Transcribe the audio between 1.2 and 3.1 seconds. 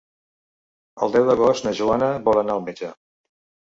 d'agost na Joana vol anar al metge.